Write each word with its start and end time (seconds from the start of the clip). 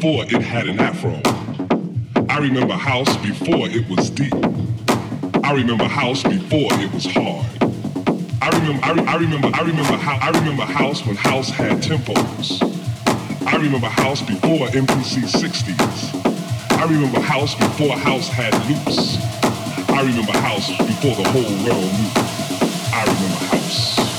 Before 0.00 0.24
it 0.24 0.42
had 0.42 0.66
an 0.66 0.80
afro. 0.80 1.20
I 2.28 2.38
remember 2.38 2.74
house 2.74 3.16
before 3.18 3.68
it 3.68 3.88
was 3.88 4.10
deep. 4.10 4.32
I 5.44 5.52
remember 5.52 5.84
house 5.84 6.22
before 6.22 6.68
it 6.80 6.92
was 6.92 7.06
hard. 7.06 7.46
I 8.42 8.48
remember, 8.48 8.84
I, 8.84 9.14
I 9.14 9.16
remember, 9.16 9.50
I 9.52 9.60
remember 9.60 9.96
how, 9.96 10.16
I 10.20 10.30
remember 10.30 10.62
house 10.62 11.04
when 11.04 11.16
house 11.16 11.50
had 11.50 11.82
tempos. 11.82 12.62
I 13.46 13.56
remember 13.56 13.88
house 13.88 14.22
before 14.22 14.68
MPC 14.68 15.24
60s. 15.28 16.78
I 16.78 16.84
remember 16.84 17.20
house 17.20 17.54
before 17.54 17.96
house 17.96 18.28
had 18.28 18.54
loops. 18.68 19.18
I 19.90 20.00
remember 20.00 20.32
house 20.32 20.68
before 20.78 21.14
the 21.14 21.28
whole 21.28 21.52
world 21.66 21.92
knew. 21.92 22.10
I 22.94 23.04
remember 23.04 23.44
house. 23.54 24.09